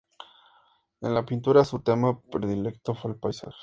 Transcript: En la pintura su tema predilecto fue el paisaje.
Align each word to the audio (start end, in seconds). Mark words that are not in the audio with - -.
En 1.03 1.13
la 1.13 1.23
pintura 1.27 1.63
su 1.63 1.81
tema 1.83 2.19
predilecto 2.19 2.95
fue 2.95 3.11
el 3.11 3.17
paisaje. 3.19 3.59